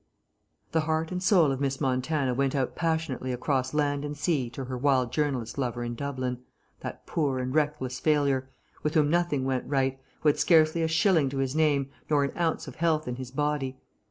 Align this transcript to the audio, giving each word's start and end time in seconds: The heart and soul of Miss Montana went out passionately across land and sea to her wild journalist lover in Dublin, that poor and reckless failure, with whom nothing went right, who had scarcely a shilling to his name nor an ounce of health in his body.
The 0.71 0.79
heart 0.79 1.11
and 1.11 1.21
soul 1.21 1.51
of 1.51 1.61
Miss 1.61 1.79
Montana 1.79 2.33
went 2.33 2.55
out 2.55 2.75
passionately 2.75 3.31
across 3.31 3.71
land 3.71 4.03
and 4.03 4.17
sea 4.17 4.49
to 4.49 4.63
her 4.65 4.75
wild 4.75 5.13
journalist 5.13 5.59
lover 5.59 5.83
in 5.83 5.93
Dublin, 5.93 6.39
that 6.79 7.05
poor 7.05 7.37
and 7.37 7.53
reckless 7.53 7.99
failure, 7.99 8.49
with 8.81 8.95
whom 8.95 9.11
nothing 9.11 9.45
went 9.45 9.69
right, 9.69 9.99
who 10.21 10.29
had 10.29 10.39
scarcely 10.39 10.81
a 10.81 10.87
shilling 10.87 11.29
to 11.29 11.37
his 11.37 11.55
name 11.55 11.91
nor 12.09 12.23
an 12.23 12.35
ounce 12.35 12.67
of 12.67 12.77
health 12.77 13.07
in 13.07 13.17
his 13.17 13.29
body. 13.29 13.77